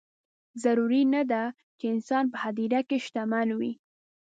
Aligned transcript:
ضروري 0.63 1.01
نه 1.13 1.21
ده 1.31 1.41
چې 1.79 1.85
انسان 1.95 2.23
په 2.31 2.37
هدیره 2.43 2.81
کې 2.87 2.97
شتمن 3.05 3.47
وي. 3.59 3.73